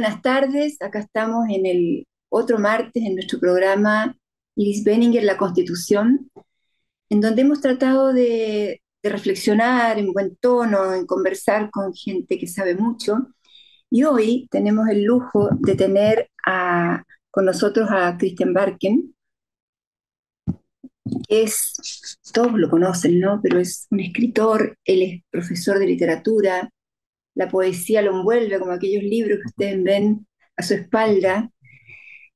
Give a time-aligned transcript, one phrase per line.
[0.00, 0.80] buenas tardes.
[0.80, 4.16] Acá estamos en el otro martes en nuestro programa
[4.56, 6.30] Liz Benninger, la Constitución,
[7.10, 12.76] en donde hemos tratado de, reflexionar en buen tono, en conversar con gente que sabe
[12.76, 13.28] mucho.
[13.90, 16.30] Y hoy tenemos el lujo de tener
[17.30, 19.14] con nosotros a Christian Barken,
[21.28, 23.38] que es, todos lo conocen, ¿no?
[23.42, 26.70] Pero es un escritor, él es profesor de literatura,
[27.34, 30.26] la poesía lo envuelve, como aquellos libros que ustedes ven
[30.56, 31.50] a su espalda.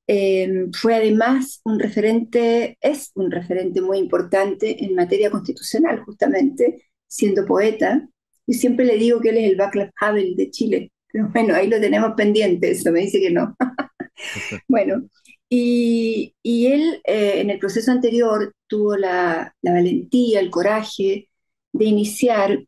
[0.06, 7.46] Eh, fue además un referente, es un referente muy importante en materia constitucional, justamente, siendo
[7.46, 8.06] poeta.
[8.46, 11.68] Yo siempre le digo que él es el Václav Havel de Chile, pero bueno, ahí
[11.68, 13.56] lo tenemos pendiente, eso me dice que no.
[14.68, 15.08] bueno,
[15.48, 21.28] y, y él eh, en el proceso anterior tuvo la, la valentía, el coraje
[21.72, 22.64] de iniciar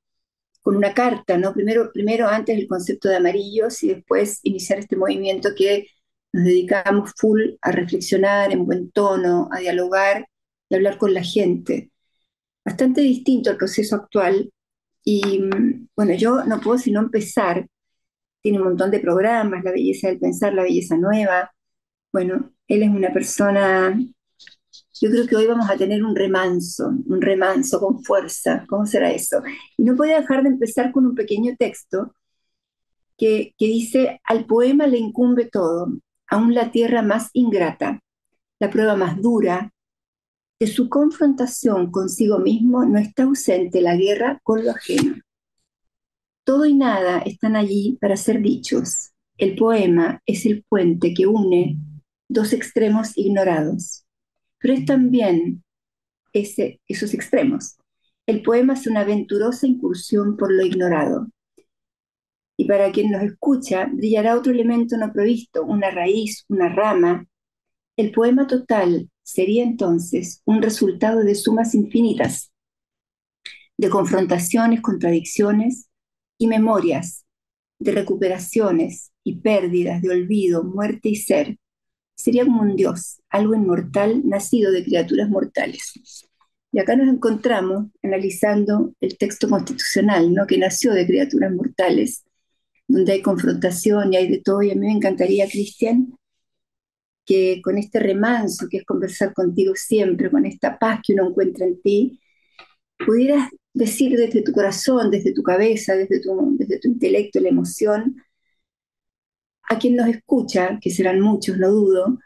[0.67, 1.53] con una carta, ¿no?
[1.55, 5.87] Primero, primero antes el concepto de amarillos y después iniciar este movimiento que
[6.33, 10.27] nos dedicamos full a reflexionar en buen tono, a dialogar
[10.69, 11.93] y hablar con la gente.
[12.65, 14.53] Bastante distinto al proceso actual.
[15.05, 15.41] Y
[15.95, 17.69] bueno, yo no puedo sino empezar.
[18.43, 21.53] Tiene un montón de programas, La belleza del pensar, La belleza nueva.
[22.13, 23.97] Bueno, él es una persona
[25.01, 28.65] yo creo que hoy vamos a tener un remanso, un remanso con fuerza.
[28.69, 29.43] ¿Cómo será eso?
[29.77, 32.15] Y no puedo dejar de empezar con un pequeño texto
[33.19, 35.93] que, que dice, al poema le incumbe todo,
[36.29, 38.01] aún la tierra más ingrata,
[38.59, 39.73] la prueba más dura,
[40.59, 45.17] de su confrontación consigo mismo no está ausente la guerra con lo ajeno.
[46.45, 49.13] Todo y nada están allí para ser dichos.
[49.37, 51.77] El poema es el puente que une
[52.29, 54.06] dos extremos ignorados
[54.59, 55.65] pero es también
[56.33, 57.77] ese, esos extremos.
[58.27, 61.29] El poema es una aventurosa incursión por lo ignorado.
[62.57, 67.27] Y para quien nos escucha, brillará otro elemento no provisto, una raíz, una rama.
[67.97, 72.53] El poema total sería entonces un resultado de sumas infinitas,
[73.77, 75.89] de confrontaciones, contradicciones
[76.39, 77.25] y memorias,
[77.79, 81.59] de recuperaciones y pérdidas, de olvido, muerte y ser,
[82.17, 85.93] sería como un dios, algo inmortal nacido de criaturas mortales.
[86.73, 90.47] Y acá nos encontramos analizando el texto constitucional, ¿no?
[90.47, 92.25] que nació de criaturas mortales,
[92.89, 94.63] donde hay confrontación y hay de todo.
[94.63, 96.13] Y a mí me encantaría, Cristian,
[97.25, 101.67] que con este remanso que es conversar contigo siempre, con esta paz que uno encuentra
[101.67, 102.21] en ti,
[103.05, 108.17] pudieras decir desde tu corazón, desde tu cabeza, desde tu, desde tu intelecto, la emoción,
[109.69, 112.19] a quien nos escucha, que serán muchos, no dudo,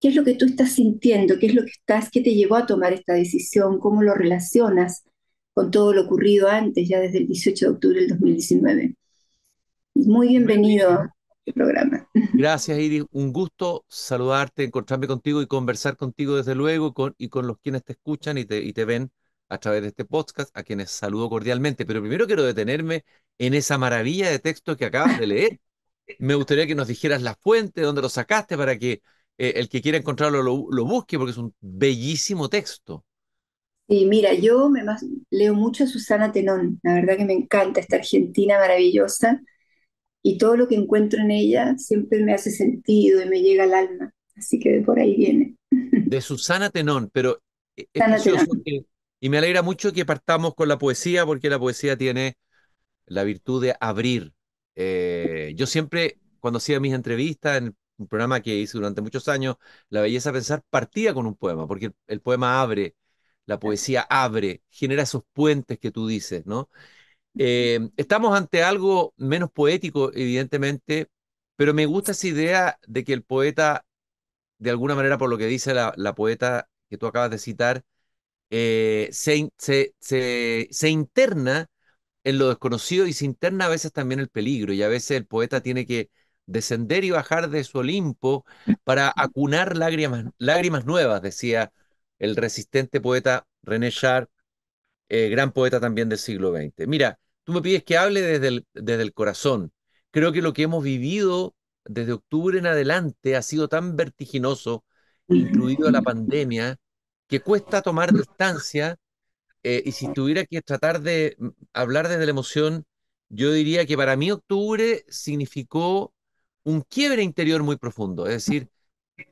[0.00, 2.56] qué es lo que tú estás sintiendo, qué es lo que estás, qué te llevó
[2.56, 5.04] a tomar esta decisión, cómo lo relacionas
[5.54, 8.94] con todo lo ocurrido antes, ya desde el 18 de octubre del 2019.
[9.94, 12.08] Muy bienvenido al programa.
[12.34, 13.04] Gracias, Iris.
[13.10, 17.84] Un gusto saludarte, encontrarme contigo y conversar contigo desde luego con, y con los quienes
[17.84, 19.10] te escuchan y te, y te ven
[19.48, 21.86] a través de este podcast, a quienes saludo cordialmente.
[21.86, 23.04] Pero primero quiero detenerme
[23.38, 25.60] en esa maravilla de texto que acabas de leer
[26.18, 29.02] me gustaría que nos dijeras la fuente, dónde lo sacaste, para que
[29.38, 33.04] eh, el que quiera encontrarlo lo, busque, porque es un bellísimo texto.
[33.88, 34.82] Sí, mira, yo me
[35.30, 39.40] leo mucho a Susana Tenón, la verdad que me encanta esta argentina maravillosa
[40.22, 43.74] y todo lo que encuentro en ella siempre me hace sentido y me llega al
[43.74, 45.56] alma, así que por ahí viene.
[45.70, 47.38] De Susana Tenón, pero
[47.76, 48.28] eh, es
[49.20, 52.36] y me alegra mucho que partamos con la poesía, porque la poesía tiene
[53.06, 54.32] la virtud de abrir,
[54.76, 59.56] eh, yo siempre, cuando hacía mis entrevistas en un programa que hice durante muchos años,
[59.88, 62.94] La Belleza Pensar, partía con un poema, porque el, poema abre,
[63.46, 66.70] la poesía abre, genera esos puentes que tú dices, ¿no?
[67.38, 71.08] Eh, estamos ante algo menos poético, evidentemente,
[71.56, 73.86] pero me gusta esa idea de que el poeta,
[74.58, 77.84] de alguna manera, por lo que dice la, poeta que tú acabas de citar,
[78.50, 81.68] eh, se, se, se interna
[82.26, 85.26] en lo desconocido y se interna a veces también el peligro y a veces el
[85.26, 86.10] poeta tiene que
[86.46, 88.44] descender y bajar de su Olimpo
[88.82, 91.72] para acunar lágrimas, lágrimas nuevas, decía
[92.18, 94.28] el resistente poeta René Char,
[95.08, 96.88] eh, gran poeta también del siglo XX.
[96.88, 99.72] Mira, tú me pides que hable desde el, desde el corazón.
[100.10, 104.84] Creo que lo que hemos vivido desde octubre en adelante ha sido tan vertiginoso,
[105.28, 106.76] incluido la pandemia,
[107.28, 108.96] que cuesta tomar distancia
[109.66, 112.84] eh, y si tuviera que tratar de mm, hablar desde la emoción,
[113.28, 116.14] yo diría que para mí octubre significó
[116.64, 118.68] un quiebre interior muy profundo, es decir,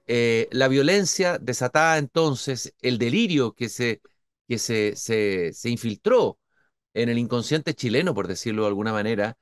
[0.06, 4.02] eh, la violencia desatada entonces, el delirio que, se,
[4.48, 6.38] que se, se, se infiltró
[6.94, 9.38] en el inconsciente chileno, por decirlo de alguna manera,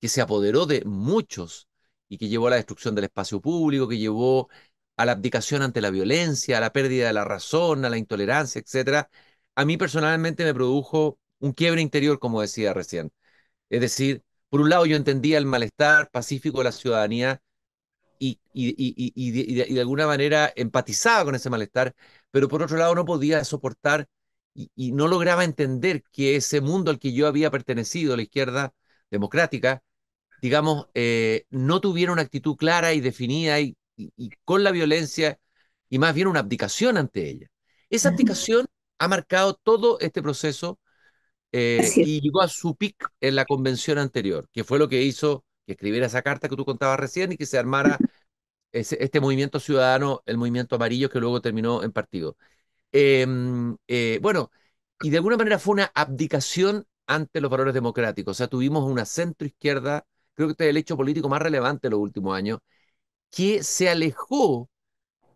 [0.00, 1.68] que se apoderó de muchos
[2.08, 4.48] y que llevó a la destrucción del espacio público, que llevó
[4.96, 8.60] a la abdicación ante la violencia, a la pérdida de la razón, a la intolerancia,
[8.60, 9.10] etcétera,
[9.56, 13.10] a mí personalmente me produjo un quiebre interior, como decía recién.
[13.70, 17.42] Es decir, por un lado yo entendía el malestar pacífico de la ciudadanía
[18.18, 18.38] y,
[19.74, 21.94] de, alguna manera empatizaba con ese malestar,
[22.30, 24.06] pero por otro lado no podía soportar
[24.54, 28.74] y, no lograba entender que ese mundo al que yo había pertenecido, la izquierda
[29.10, 29.82] democrática,
[30.42, 33.76] digamos, eh, no tuviera una actitud clara y definida y,
[34.44, 35.38] con la violencia
[35.88, 37.48] y más bien una abdicación ante ella.
[37.90, 38.66] Esa abdicación
[38.98, 40.78] ha marcado todo este proceso
[41.52, 45.44] eh, y llegó a su pic en la convención anterior, que fue lo que hizo
[45.66, 47.98] que escribiera esa carta que tú contabas recién y que se armara
[48.72, 52.36] este movimiento ciudadano, el movimiento amarillo, que luego terminó en partido.
[52.92, 54.50] Em, eh, bueno,
[55.02, 58.32] y de alguna manera fue una abdicación ante los valores democráticos.
[58.32, 61.88] O sea, tuvimos una centro izquierda, creo que este es el hecho político más relevante
[61.88, 62.60] de los últimos años,
[63.30, 64.70] que se alejó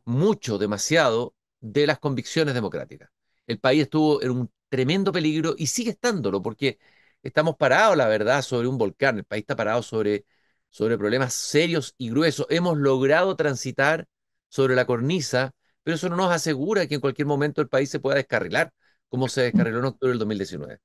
[0.04, 3.10] mucho, demasiado, de las convicciones democráticas.
[3.50, 6.78] El país estuvo en un tremendo peligro y sigue estándolo, porque
[7.22, 9.18] estamos parados, la verdad, sobre un volcán.
[9.18, 10.24] El país está parado sobre,
[10.70, 12.46] sobre problemas serios y gruesos.
[12.50, 14.06] Hemos logrado transitar
[14.48, 15.52] sobre la cornisa,
[15.82, 18.72] pero eso no nos asegura que en cualquier momento el país se pueda descarrilar,
[19.08, 20.78] como se descarriló en octubre del 2019.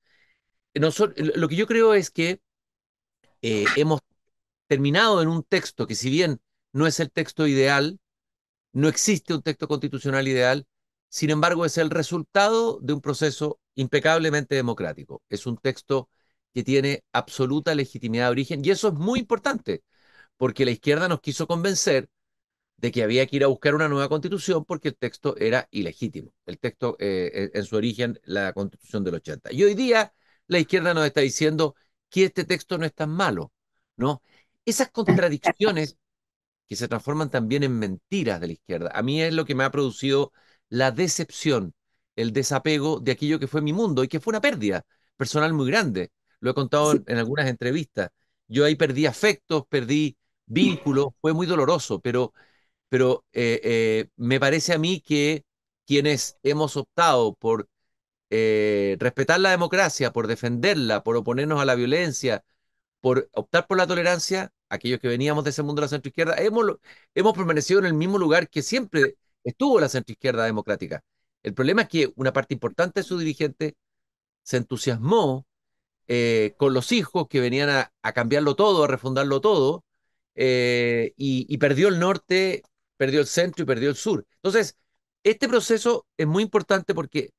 [1.35, 2.41] lo que yo creo es que
[3.41, 4.01] eh, hemos
[4.68, 6.39] terminado en un texto que si bien
[6.73, 8.00] no es el texto ideal,
[8.73, 10.68] no existe un texto constitucional ideal,
[11.10, 15.24] sin embargo es el resultado de un proceso impecablemente democrático.
[15.30, 16.10] Es un texto
[16.54, 19.84] que tiene absoluta legitimidad de origen y eso es muy importante,
[20.38, 22.10] porque la izquierda nos quiso convencer
[22.78, 26.34] de que había que ir a buscar una nueva constitución porque el texto era ilegítimo.
[26.46, 29.54] El texto, eh, en su origen, la constitución del 80.
[29.54, 30.13] Y hoy día
[30.48, 31.75] la izquierda nos está diciendo
[32.10, 33.52] que este texto no es tan malo,
[33.98, 34.22] ¿no?
[34.66, 35.98] Esas contradicciones
[36.68, 39.63] que se transforman también en mentiras de la izquierda, a mí es lo que me
[39.63, 40.34] ha producido
[40.69, 41.73] la decepción,
[42.15, 44.85] el desapego de aquello que fue mi mundo y que fue una pérdida
[45.17, 46.12] personal muy grande.
[46.39, 48.09] Lo he contado en, algunas entrevistas.
[48.47, 52.33] Yo ahí perdí afectos, perdí vínculos, fue muy doloroso, pero,
[52.89, 55.44] pero eh, eh, me parece a mí que
[55.85, 57.69] quienes hemos optado por
[58.29, 62.44] eh, respetar la democracia, por defenderla, por oponernos a la violencia,
[63.01, 66.77] por optar por la tolerancia, aquellos que veníamos de ese mundo de la centroizquierda, hemos,
[67.15, 69.15] hemos permanecido en el mismo lugar que siempre
[69.45, 71.03] estuvo la centroizquierda democrática.
[71.44, 73.75] El problema es que una parte importante de su dirigente
[74.44, 75.47] se entusiasmó
[76.07, 79.86] eh, con los hijos que venían a, cambiarlo todo, a refundarlo todo,
[80.36, 82.63] eh, y, perdió el norte,
[82.97, 84.25] perdió el centro y perdió el sur.
[84.38, 84.77] Entonces,
[85.24, 87.31] este proceso es muy importante porque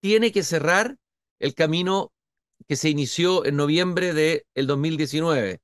[0.00, 0.96] tiene que cerrar
[1.38, 2.12] el camino
[2.68, 5.60] que se inició en noviembre del 2019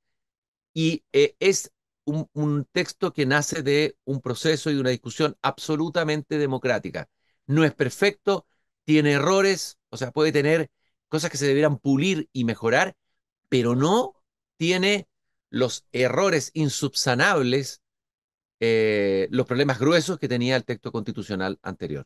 [0.73, 1.71] y eh, es
[2.07, 7.09] un, texto que nace de un proceso y de una discusión absolutamente democrática.
[7.45, 8.45] No es perfecto,
[8.85, 10.69] tiene errores, o sea, puede tener
[11.09, 12.95] cosas que se debieran pulir y mejorar,
[13.49, 14.15] pero no
[14.57, 15.07] tiene
[15.49, 17.81] los errores insubsanables,
[18.59, 22.05] eh, los problemas gruesos que tenía el texto constitucional anterior.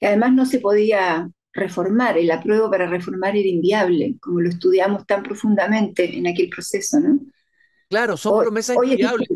[0.00, 5.22] Además no se podía reformar, el apruebo para reformar era inviable, como lo estudiamos tan
[5.22, 7.20] profundamente en aquel proceso, ¿no?
[7.90, 9.28] Claro, son promesas inviables.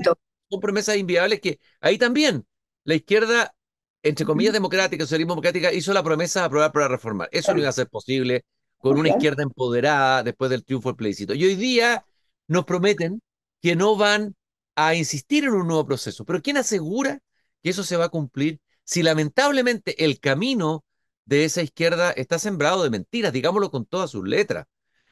[0.49, 2.47] Son promesas inviables que ahí también
[2.85, 3.53] la izquierda,
[4.03, 7.29] entre comillas democrática, socialismo democrática, hizo la promesa de aprobar para reformar.
[7.33, 8.45] Eso no iba a ser posible
[8.79, 11.35] con una izquierda empoderada después del triunfo del plebiscito.
[11.35, 12.05] Y hoy día
[12.47, 13.21] nos prometen
[13.61, 14.37] que no van
[14.77, 16.25] a insistir en un nuevo proceso.
[16.25, 17.19] Pero ¿quién asegura
[17.63, 20.85] que eso se va a cumplir si lamentablemente el camino
[21.25, 24.67] de esa izquierda está sembrado de mentiras, digámoslo con todas sus letras?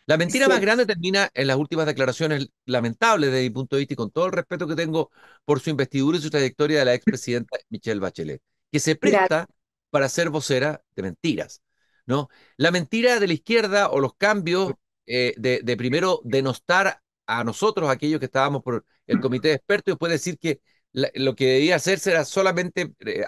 [0.06, 3.94] La mentira más grande termina en las últimas declaraciones lamentables desde mi punto de vista
[3.94, 5.10] y con todo el respeto que tengo
[5.44, 9.46] por su investidura y su trayectoria de la expresidenta Michelle Bachelet, que se presta
[9.90, 11.62] para ser vocera de mentiras.
[12.06, 12.28] ¿no?
[12.56, 14.72] La mentira de la izquierda o los cambios
[15.06, 19.92] eh, de, primero denostar a nosotros, aquellos que estábamos por el comité de expertos, y
[19.92, 20.60] después decir que
[20.92, 23.24] lo que debía hacerse era solamente eh,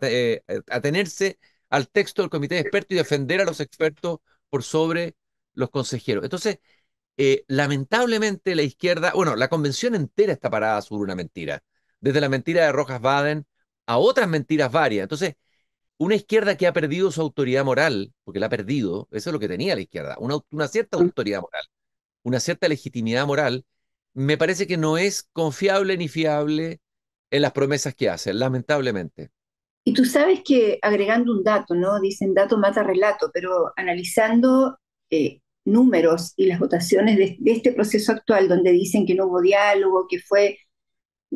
[0.00, 4.18] eh, atenerse al texto del comité de expertos y defender a los expertos
[4.50, 5.14] por sobre
[5.56, 6.24] los consejeros.
[6.24, 6.60] Entonces,
[7.16, 11.62] eh, lamentablemente la izquierda, bueno, la convención entera está parada sobre una mentira,
[12.00, 13.46] desde la mentira de Rojas Baden
[13.86, 15.04] a otras mentiras varias.
[15.04, 15.34] Entonces,
[15.98, 19.40] una izquierda que ha perdido su autoridad moral, porque la ha perdido, eso es lo
[19.40, 21.64] que tenía la izquierda, una, una cierta autoridad moral,
[22.22, 23.64] una cierta legitimidad moral,
[24.14, 26.80] me parece que no es confiable ni fiable
[27.30, 29.30] en las promesas que hace, lamentablemente.
[29.84, 32.00] Y tú sabes que agregando un dato, ¿no?
[32.00, 34.78] Dicen dato mata relato, pero analizando
[35.10, 40.06] eh, números y las votaciones de, este proceso actual, donde dicen que no hubo diálogo,
[40.08, 40.58] que fue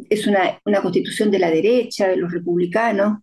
[0.09, 3.19] es una, una constitución de la derecha, de los republicanos.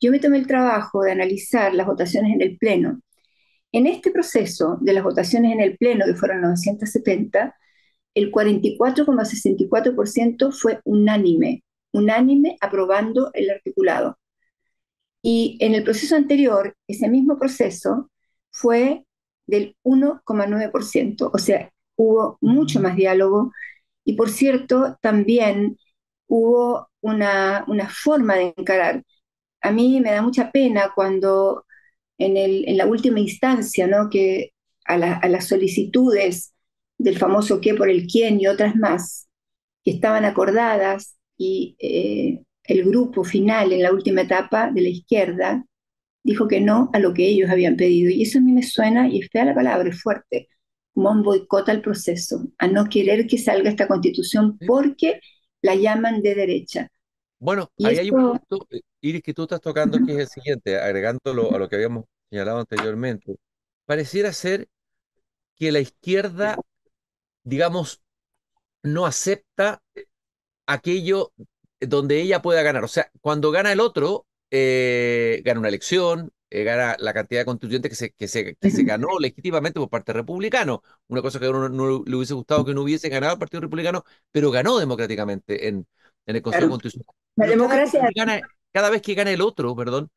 [0.00, 3.00] Yo me tomé el trabajo de analizar las votaciones en el Pleno.
[3.72, 7.54] En este proceso de las votaciones en el Pleno, que fueron 970,
[8.14, 14.18] el 44,64% fue unánime, unánime aprobando el articulado.
[15.22, 18.10] Y en el proceso anterior, ese mismo proceso
[18.50, 19.04] fue
[19.46, 23.52] del 1,9%, o sea, hubo mucho más diálogo
[24.04, 25.78] y por cierto, también
[26.26, 29.04] hubo una, una forma de encarar.
[29.60, 31.66] A mí me da mucha pena cuando
[32.18, 34.10] en, el, en la última instancia, ¿no?
[34.10, 34.52] que
[34.86, 36.54] a, a, las solicitudes
[36.98, 39.28] del famoso qué por el quién y otras más,
[39.84, 45.64] que estaban acordadas y eh, el grupo final en la última etapa de la izquierda
[46.22, 48.10] dijo que no a lo que ellos habían pedido.
[48.10, 50.48] Y eso a mí me suena, y es fea la palabra, es fuerte,
[50.94, 55.20] como un boicot al proceso, a no querer que salga esta constitución porque
[55.62, 56.88] la llaman de derecha.
[57.38, 60.78] Bueno, ahí hay un punto, eh, Iris, que tú estás tocando, que es el siguiente,
[60.78, 63.36] agregándolo a lo que habíamos señalado anteriormente.
[63.84, 64.68] Pareciera ser
[65.56, 66.56] que la izquierda,
[67.42, 68.00] digamos,
[68.82, 69.82] no acepta
[70.66, 71.32] aquello
[71.80, 72.84] donde ella pueda ganar.
[72.84, 77.44] O sea, cuando gana el otro, eh, gana una elección, eh, gana la cantidad de
[77.46, 80.82] constituyentes que se, que se, que se ganó legítimamente por parte republicano.
[81.08, 83.62] Una cosa que a uno no le hubiese gustado que no hubiese ganado el Partido
[83.62, 85.86] Republicano, pero ganó democráticamente en,
[86.26, 87.06] en el Consejo Constitucional.
[87.36, 88.00] La democracia.
[88.00, 88.40] Cada vez, gana,
[88.72, 90.10] cada vez que gana el otro, perdón,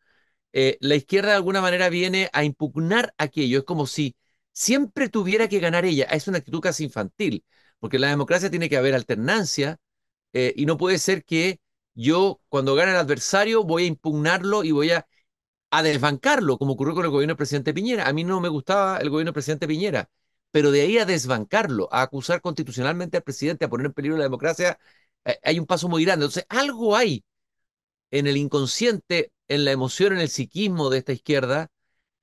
[0.54, 3.60] eh, la izquierda de alguna manera viene a impugnar aquello.
[3.60, 4.16] Es como si
[4.54, 6.06] siempre tuviera que ganar ella.
[6.06, 7.44] Es una actitud casi infantil,
[7.80, 9.78] porque en la democracia tiene que haber alternancia
[10.34, 11.60] eh, y no puede ser que
[11.96, 15.08] yo, cuando gane el adversario, voy a impugnarlo y voy a,
[15.84, 18.08] desbancarlo, como ocurrió con el gobierno del presidente Piñera.
[18.08, 20.10] A mí no me gustaba el gobierno del presidente Piñera,
[20.52, 24.24] pero de ahí a desbancarlo, a acusar constitucionalmente al presidente, a poner en peligro la
[24.24, 24.80] democracia,
[25.26, 26.26] eh, hay un paso muy grande.
[26.26, 27.26] Entonces, algo hay
[28.12, 31.72] en el inconsciente, en la emoción, en el psiquismo de esta izquierda,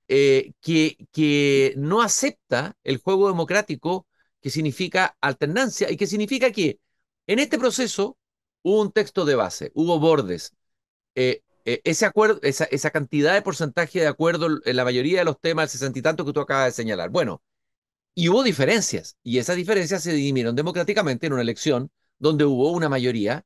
[0.09, 4.07] eh, que no acepta el juego democrático
[4.43, 6.81] que significa alternancia y que significa que
[7.27, 8.19] en este proceso
[8.63, 10.55] hubo un texto de base, hubo bordes.
[11.15, 15.25] Eh, eh, ese acuerdo, esa, esa, cantidad de porcentaje de acuerdo en la mayoría de
[15.25, 17.11] los temas, el sesenta y tanto que tú acabas de señalar.
[17.11, 17.43] Bueno,
[18.15, 22.89] y hubo diferencias, y esas diferencias se dirimieron democráticamente en una elección donde hubo una
[22.89, 23.45] mayoría,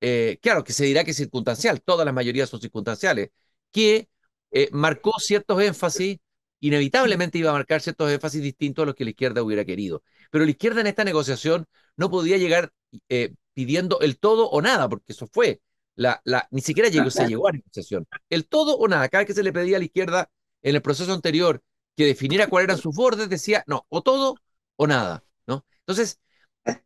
[0.00, 3.30] eh, claro que se dirá que es circunstancial, todas las mayorías son circunstanciales,
[3.70, 4.08] que
[4.50, 6.18] eh, marcó ciertos énfasis,
[6.62, 10.02] inevitablemente iba a marcar ciertos énfasis distintos a los que la izquierda hubiera querido.
[10.30, 11.66] Pero la izquierda en esta negociación
[11.96, 12.72] no podía llegar
[13.08, 15.60] eh, pidiendo el todo o nada, porque eso fue.
[15.94, 18.06] La, la, ni siquiera llegó, se llegó a negociación.
[18.30, 19.08] El todo o nada.
[19.08, 20.30] Cada vez que se le pedía a la izquierda
[20.62, 21.60] en el proceso anterior
[21.96, 24.36] que definiera cuáles eran sus bordes, decía, no, o todo
[24.76, 25.24] o nada.
[25.46, 25.66] ¿no?
[25.80, 26.20] Entonces,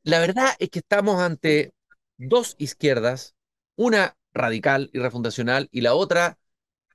[0.02, 1.72] la verdad es que estamos ante
[2.16, 3.34] dos izquierdas,
[3.76, 6.38] una radical y refundacional y la otra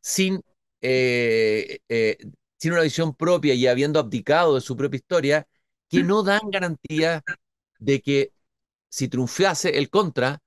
[0.02, 0.42] sin,
[0.82, 2.18] eh, eh,
[2.62, 5.48] sin una visión propia y habiendo abdicado de su propia historia,
[5.90, 7.24] que no dan garantía
[7.80, 8.34] de que
[8.88, 10.40] si triunfase el contra,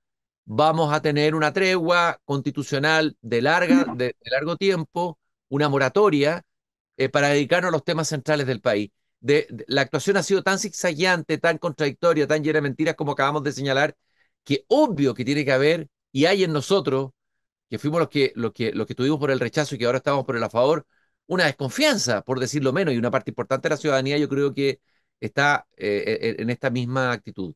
[0.45, 5.19] vamos a tener una tregua constitucional de, larga, de, largo tiempo,
[5.49, 6.41] una moratoria
[6.95, 8.91] eh, para dedicarnos a los temas centrales del país.
[9.19, 13.11] De, de, la actuación ha sido tan zigzagueante, tan contradictoria, tan llena de mentiras como
[13.11, 13.93] acabamos de señalar,
[14.45, 17.11] que obvio que tiene que haber, y hay en nosotros,
[17.69, 19.97] que fuimos los que, los que, los que tuvimos por el rechazo y que ahora
[19.97, 20.85] estamos por el a favor,
[21.27, 24.79] una desconfianza, por decirlo menos, y una parte importante de la ciudadanía yo creo que
[25.19, 27.53] está eh, en esta misma actitud.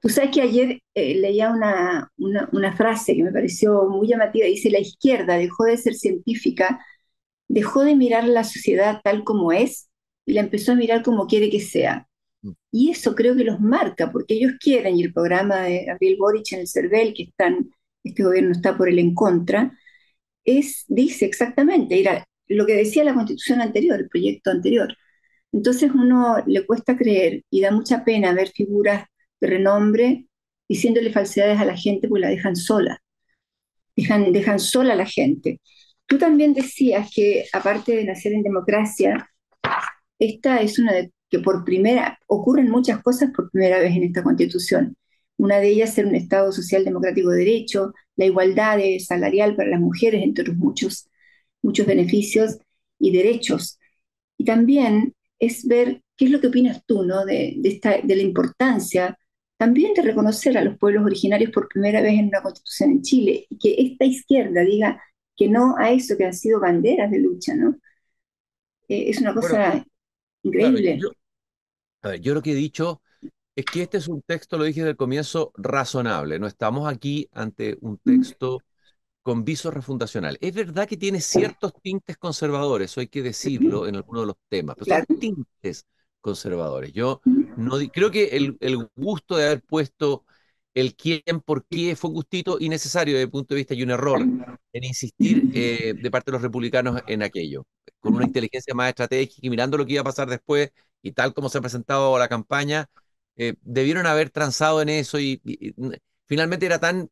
[0.00, 4.46] Tú sabes que ayer eh, leía una, una, una, frase que me pareció muy llamativa,
[4.46, 6.78] dice, la izquierda dejó de ser científica,
[7.48, 9.88] dejó de mirar la sociedad tal como es
[10.26, 12.06] y la empezó a mirar como quiere que sea.
[12.42, 12.50] Mm.
[12.70, 16.52] Y eso creo que los marca, porque ellos quieren, y el programa de Gabriel Boric
[16.52, 17.70] en el CERVEL, que están,
[18.02, 19.72] este gobierno está por el en contra,
[20.44, 24.94] es, dice exactamente, era lo que decía la constitución anterior, el proyecto anterior.
[25.52, 29.06] Entonces uno le cuesta creer y da mucha pena ver figuras
[29.40, 30.26] de renombre
[30.68, 33.00] diciéndole falsedades a la gente porque la dejan sola.
[33.96, 35.60] Dejan, sola a la gente.
[36.06, 39.30] Tú también decías que, aparte de nacer en democracia,
[40.18, 44.22] esta es una de que por primera, ocurren muchas cosas por primera vez en esta
[44.22, 44.96] constitución.
[45.36, 49.80] Una de ellas ser un Estado social democrático de derecho, la igualdad salarial para las
[49.80, 51.08] mujeres, entre otros muchos,
[51.64, 52.58] muchos beneficios
[52.98, 53.78] y derechos.
[54.38, 57.24] Y también es ver qué es lo que opinas tú ¿no?
[57.24, 59.18] de, de, esta, de la importancia
[59.56, 63.46] también de reconocer a los pueblos originarios por primera vez en una constitución en Chile
[63.48, 65.02] y que esta izquierda diga
[65.36, 67.76] que no a eso que han sido banderas de lucha, ¿no?
[68.88, 69.84] Eh, es una cosa bueno,
[70.42, 70.82] increíble.
[70.82, 71.10] Claro, yo,
[72.02, 73.00] a ver, yo lo que he dicho
[73.56, 76.38] es que este es un texto, lo dije desde el comienzo, razonable.
[76.38, 78.60] No estamos aquí ante un texto
[79.24, 80.36] con viso refundacional.
[80.42, 84.36] Es verdad que tiene ciertos tintes conservadores, eso hay que decirlo en algunos de los
[84.50, 85.86] temas, pero son tintes
[86.20, 86.92] conservadores.
[86.92, 87.22] Yo
[87.56, 90.24] no creo que el, el, gusto de haber puesto
[90.74, 93.92] el quién, por qué, fue un gustito innecesario desde el punto de vista y un
[93.92, 97.64] error en insistir eh, de parte de los republicanos en aquello,
[98.00, 101.32] con una inteligencia más estratégica y mirando lo que iba a pasar después y tal
[101.32, 102.90] como se ha presentado la campaña,
[103.36, 105.40] eh, debieron haber transado en eso y,
[106.26, 107.08] finalmente era tan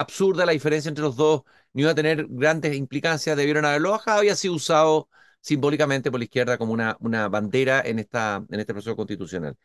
[0.00, 1.42] absurda la diferencia entre los dos,
[1.74, 5.08] ni iba a tener grandes implicancias, debieron haberlo bajado, había sido usado
[5.40, 9.56] simbólicamente por la izquierda como una, una bandera en, esta, en este proceso constitucional.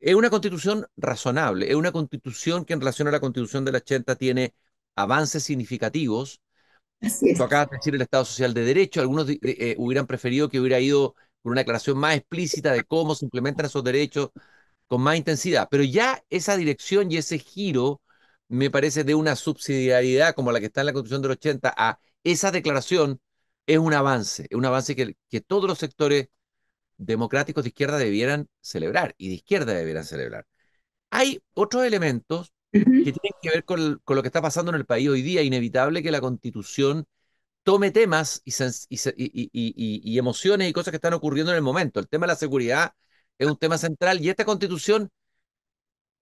[0.00, 4.16] Es una constitución razonable, es una constitución que en relación a la constitución del 80
[4.16, 4.54] tiene
[4.96, 6.40] avances significativos.
[7.00, 10.60] Así Tú acabas de decir el Estado Social de Derecho, algunos eh, hubieran preferido que
[10.60, 14.30] hubiera ido por una declaración más explícita de cómo se implementan esos derechos
[14.88, 18.02] con más intensidad, pero ya esa dirección y ese giro
[18.50, 21.98] me parece de una subsidiariedad como la que está en la Constitución del 80 a
[22.24, 23.20] esa declaración
[23.66, 26.28] es un avance, es un avance que, que todos los sectores
[26.98, 30.46] democráticos de izquierda debieran celebrar y de izquierda debieran celebrar.
[31.10, 35.08] Hay otros elementos que tienen que ver con, lo que está pasando en el país
[35.08, 37.06] hoy día, inevitable que la constitución
[37.62, 38.52] tome temas y,
[39.52, 42.00] y, emociones y cosas que están ocurriendo en el momento.
[42.00, 42.92] El tema de la seguridad
[43.38, 45.10] es un tema central y esta constitución,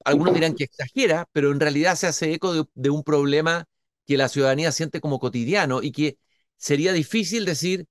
[0.05, 3.67] algunos dirán que exagera, pero en realidad se hace eco de, un problema
[4.07, 6.19] que la ciudadanía siente como cotidiano y que
[6.57, 7.87] sería difícil decir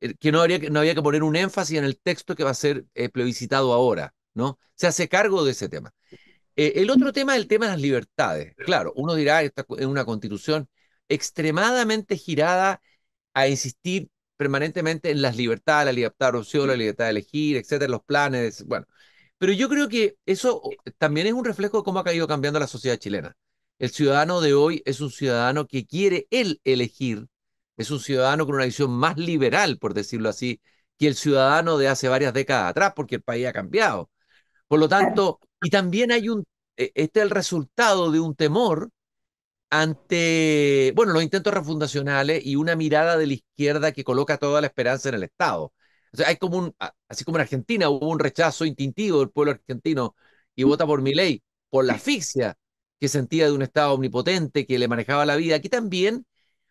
[0.00, 2.50] eh, que no, habría, no había que poner un énfasis en el texto que va
[2.50, 4.58] a ser eh, plebiscitado ahora, ¿no?
[4.74, 5.92] Se hace cargo de ese tema.
[6.56, 8.54] Eh, el otro tema es el tema de las libertades.
[8.56, 10.68] Claro, uno dirá, esta es una constitución
[11.08, 12.80] extremadamente girada
[13.34, 17.90] a insistir permanentemente en las libertades, la libertad de opción, la libertad de elegir, etcétera,
[17.90, 18.86] los planes, bueno.
[19.38, 20.62] Pero yo creo que eso
[20.98, 23.36] también es un reflejo de cómo ha ido cambiando la sociedad chilena.
[23.78, 27.26] El ciudadano de hoy es un ciudadano que quiere él elegir
[27.76, 30.60] es un ciudadano con una visión más liberal, por decirlo así,
[30.98, 34.10] que el ciudadano de hace varias décadas atrás, porque el país ha cambiado.
[34.68, 36.44] Por lo tanto, y también hay un,
[36.76, 38.90] e, este es el resultado de un temor
[39.70, 44.68] ante, bueno, los intentos refundacionales y una mirada de la izquierda que coloca toda la
[44.68, 45.72] esperanza en el Estado.
[46.14, 46.76] O sea, hay como un,
[47.08, 50.16] así como en Argentina hubo un rechazo instintivo del pueblo argentino
[50.54, 52.56] y vota por mi ley, por la asfixia
[53.00, 55.56] que sentía de un Estado omnipotente que le manejaba la vida.
[55.56, 56.26] Aquí también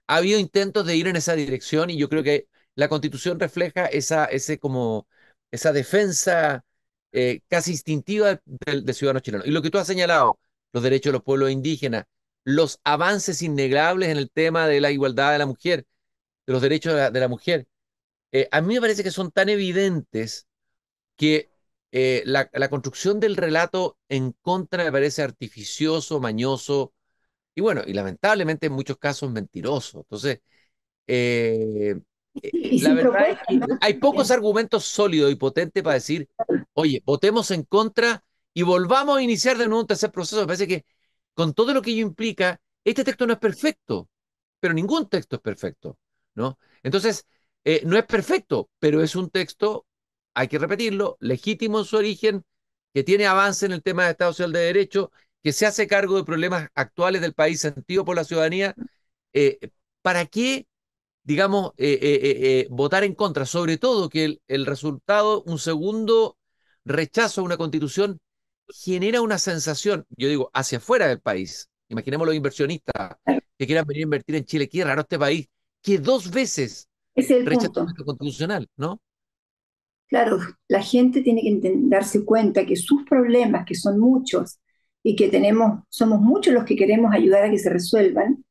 [0.08, 3.86] ha habido intentos de ir en esa dirección y yo creo que la constitución refleja
[3.86, 5.08] esa, ese como,
[5.52, 6.66] esa defensa
[7.12, 9.46] eh, casi instintiva del, ciudadano chileno.
[9.46, 10.40] Y lo que tú has señalado,
[10.74, 12.06] los derechos de los pueblos indígenas,
[12.44, 15.86] los avances innegables en el tema de la igualdad de la mujer,
[16.48, 17.68] de los derechos de la, mujer,
[18.34, 20.48] eh, a mí me parece que son tan evidentes
[21.18, 21.52] que
[21.92, 26.94] eh, la, la, construcción del relato en contra me parece artificioso, mañoso,
[27.56, 30.00] y bueno, y lamentablemente en muchos casos mentiroso.
[30.00, 30.42] Entonces,
[31.08, 31.96] eh,
[32.34, 36.28] la verdad es que hay pocos argumentos sólidos y potentes para decir,
[36.74, 40.42] oye, votemos en contra y volvamos a iniciar de nuevo un tercer proceso.
[40.42, 40.86] Me parece que
[41.34, 44.10] con todo lo que ello implica, este texto no es perfecto,
[44.60, 45.98] pero ningún texto es perfecto,
[46.36, 46.58] ¿no?
[46.82, 47.28] Entonces,
[47.66, 49.86] eh, no es perfecto, pero es un texto,
[50.34, 52.44] hay que repetirlo, legítimo en su origen,
[52.94, 56.16] que tiene avance en el tema de Estado Social de Derecho que se hace cargo
[56.18, 58.76] de problemas actuales del país sentido por la ciudadanía,
[59.34, 59.60] eh,
[60.02, 60.68] ¿para qué,
[61.24, 63.46] digamos, eh, votar en contra?
[63.46, 66.38] Sobre todo que el, resultado, un segundo
[66.86, 68.20] rechazo a una constitución,
[68.70, 71.70] genera una sensación, yo digo, hacia afuera del país.
[71.90, 73.18] Imaginemos los inversionistas
[73.58, 75.48] que quieran venir a invertir en Chile, qué raro este país,
[75.82, 77.86] que dos veces es el punto.
[78.06, 79.00] constitucional, ¿no?
[80.08, 84.60] Claro, la gente tiene que darse cuenta que sus problemas, que son muchos,
[85.04, 88.44] y que tenemos, somos muchos los que queremos ayudar a que se resuelvan,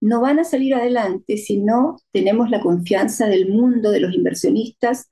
[0.00, 5.10] no van a salir adelante si no tenemos la confianza del mundo, de los inversionistas,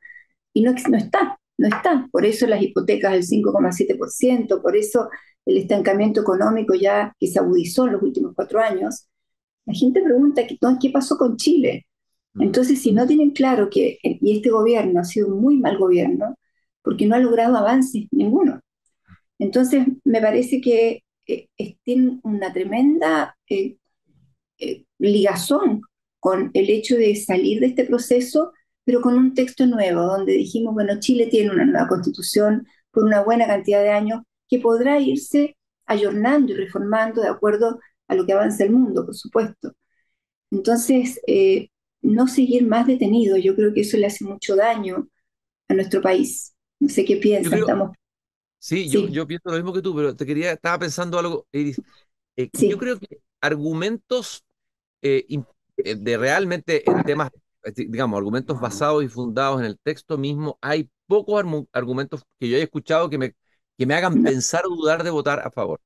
[0.55, 2.09] y no, no está, no está.
[2.13, 5.11] Por eso las hipotecas del 5,7%, por eso
[5.45, 9.09] el estancamiento económico ya que se agudizó en los últimos cuatro años.
[9.67, 11.88] La gente pregunta, ¿qué pasó con Chile?
[12.41, 16.37] Entonces, si no tienen claro que, y este gobierno ha sido un muy mal gobierno,
[16.83, 18.61] porque no ha logrado avances ninguno.
[19.39, 21.49] Entonces, me parece que eh,
[21.85, 23.77] tiene una tremenda eh,
[24.59, 25.83] eh, ligazón
[26.21, 28.53] con el hecho de salir de este proceso,
[28.85, 33.23] pero con un texto nuevo, donde dijimos, bueno, Chile tiene una nueva constitución por una
[33.23, 38.33] buena cantidad de años que podrá irse ayornando y reformando de acuerdo a lo que
[38.33, 39.73] avanza el mundo, por supuesto.
[40.51, 41.21] Entonces,
[42.09, 45.09] no seguir más detenido, yo creo que eso le hace mucho daño
[45.69, 46.55] a nuestro país.
[46.81, 47.93] No sé qué piensan, estamos
[48.61, 51.81] Sí, Yo, yo pienso lo mismo que tú, pero te quería, estaba pensando algo, Iris.
[52.37, 54.45] Eh, yo creo que argumentos
[55.03, 55.27] eh,
[55.79, 57.31] eh, de realmente en temas,
[57.77, 62.65] digamos, argumentos basados y fundados en el texto mismo, hay pocos argumentos que yo haya
[62.65, 63.35] escuchado que me,
[63.77, 65.81] que me hagan pensar o dudar de votar a favor.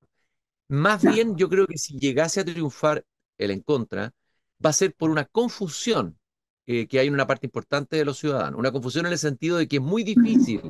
[0.69, 3.05] Más bien, yo creo que si llegase a triunfar
[3.39, 4.13] el en contra,
[4.65, 6.19] va a ser por una confusión
[6.67, 8.59] que hay en una parte importante de los ciudadanos.
[8.59, 10.63] Una confusión en el sentido de que es muy difícil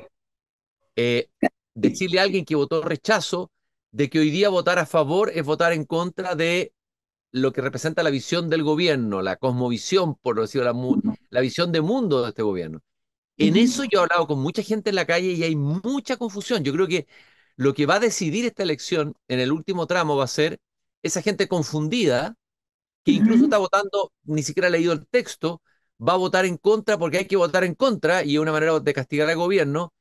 [1.74, 3.50] decirle a alguien que votó rechazo
[3.90, 6.72] de que hoy día votar a favor es votar en contra de
[7.32, 11.80] lo que representa la visión del gobierno, la cosmovisión, por decirlo, la, la visión de
[11.80, 12.80] mundo de este gobierno.
[13.38, 16.64] En eso yo he hablado con mucha gente en la calle y hay mucha confusión.
[16.64, 17.06] Yo creo que
[17.56, 20.60] lo que va a decidir esta elección en el último tramo va a ser
[21.02, 22.36] esa gente confundida,
[23.04, 25.62] que incluso está votando, ni siquiera ha leído el texto,
[26.00, 28.80] va a votar en contra porque hay que votar en contra y es una manera
[28.80, 29.92] de castigar al gobierno,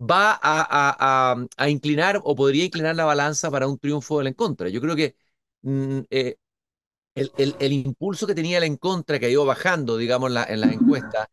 [0.00, 4.68] va a, inclinar o podría inclinar la balanza para un triunfo del en contra.
[4.68, 5.14] Yo creo que
[5.62, 6.36] mm, eh,
[7.14, 10.60] el, impulso que tenía el en contra, que ha ido bajando, digamos, en, la, en
[10.60, 11.28] las encuestas,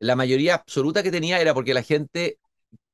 [0.00, 2.38] la mayoría absoluta que tenía era porque la gente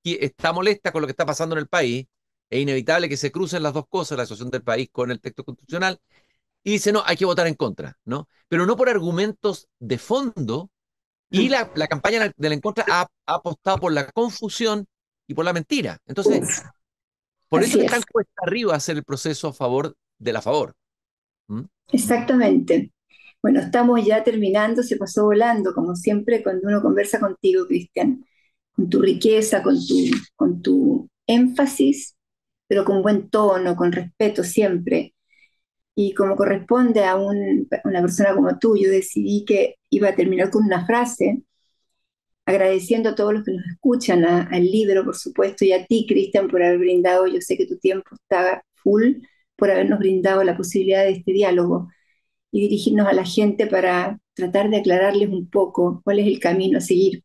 [0.05, 2.07] está molesta con lo que está pasando en el país,
[2.51, 5.45] es inevitable que se crucen las dos cosas, la situación del país con el texto
[5.45, 6.01] constitucional,
[6.65, 8.27] y dice, no, hay que votar en contra, ¿no?
[8.49, 10.71] Pero no por argumentos de fondo,
[11.31, 14.87] y la, campaña del en contra ha, apostado por la confusión
[15.27, 15.99] y por la mentira.
[16.07, 16.63] Entonces,
[17.49, 20.75] por eso es tan cuesta arriba hacer el proceso a favor de la favor.
[21.49, 21.63] ¿Mm?
[21.93, 22.93] Exactamente.
[23.43, 28.25] Bueno, estamos ya terminando, se pasó volando, como siempre, cuando uno conversa contigo, Cristian,
[28.73, 29.97] con tu riqueza, con tu,
[30.37, 32.17] con tu énfasis,
[32.67, 35.14] pero con buen tono, con respeto siempre.
[35.97, 40.65] Y como corresponde a una persona como tú, yo decidí que iba a terminar con
[40.65, 41.43] una frase,
[42.47, 46.49] agradeciendo a todos los que nos escuchan, al libro, por supuesto, y a ti, Cristian,
[46.49, 49.23] por haber brindado, yo sé que tu tiempo está full,
[49.57, 51.89] por habernos brindado la posibilidad de este diálogo
[52.53, 56.79] y dirigirnos a la gente para tratar de aclararles un poco cuál es el camino
[56.79, 57.25] a seguir.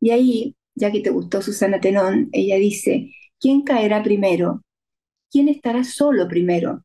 [0.00, 4.62] Y ahí, ya que te gustó Susana Tenón, ella dice, ¿quién caerá primero?
[5.30, 6.84] ¿Quién estará solo primero?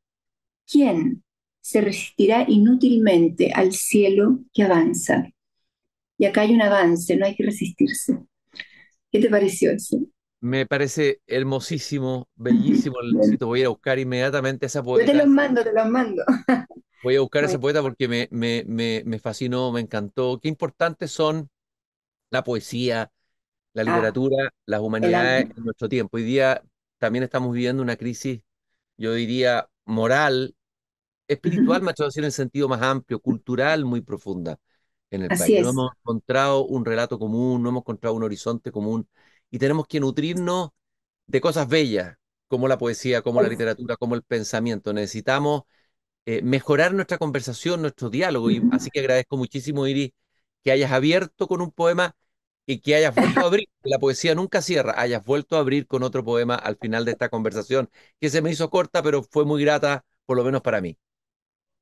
[0.67, 1.23] ¿Quién
[1.61, 5.29] se resistirá inútilmente al cielo que avanza?
[6.17, 8.19] Y acá hay un avance, no hay que resistirse.
[9.11, 9.97] ¿Qué te pareció eso?
[10.41, 12.97] Me parece hermosísimo, bellísimo.
[13.41, 15.05] Voy a ir a buscar inmediatamente esa poeta.
[15.05, 16.23] Yo te los mando, te los mando.
[17.03, 20.39] Voy a buscar a ese poeta porque me, me, me, fascinó, me encantó.
[20.41, 21.49] Qué importantes son
[22.31, 23.11] la poesía,
[23.73, 26.17] la ah, literatura, las humanidades en nuestro tiempo.
[26.17, 26.63] Hoy día
[26.97, 28.41] también estamos viviendo una crisis,
[28.97, 30.55] yo diría, moral,
[31.27, 32.17] espiritual, uh -huh.
[32.17, 34.57] en el sentido más amplio, cultural muy profunda
[35.11, 35.61] en el país.
[35.61, 39.07] No hemos encontrado un relato común, no hemos encontrado un horizonte común
[39.49, 40.69] y tenemos que nutrirnos
[41.27, 42.17] de cosas bellas,
[42.47, 44.93] como la poesía, como la literatura, como el pensamiento.
[44.93, 45.63] Necesitamos
[46.25, 48.49] eh, mejorar nuestra conversación, nuestro diálogo.
[48.51, 50.11] Y así que agradezco muchísimo, Iris,
[50.63, 52.15] que hayas abierto con un poema
[52.65, 53.67] y que hayas vuelto a abrir.
[53.83, 57.29] La poesía nunca cierra, hayas vuelto a abrir con otro poema al final de esta
[57.29, 60.97] conversación, que se me hizo corta, pero fue muy grata, por lo menos para mí.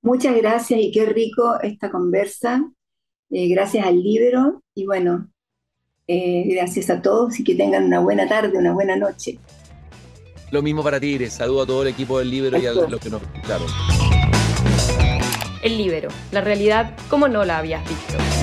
[0.01, 2.69] Muchas gracias y qué rico esta conversa.
[3.29, 5.31] Eh, gracias al libro y bueno,
[6.07, 9.39] eh, gracias a todos y que tengan una buena tarde, una buena noche.
[10.51, 11.33] Lo mismo para ti, Iris.
[11.33, 13.67] Saludo a todo el equipo del libro y a los que nos escucharon.
[15.63, 18.42] El libro, la realidad como no la habías visto.